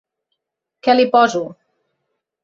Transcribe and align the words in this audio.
Què 0.87 0.95
li 0.95 1.05
poso? 1.15 1.41